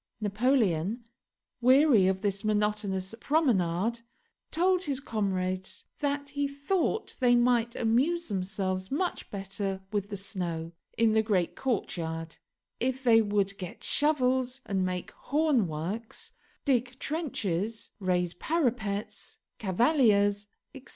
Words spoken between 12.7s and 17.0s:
if they would get shovels and make hornworks, dig